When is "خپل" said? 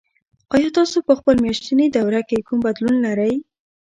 1.19-1.35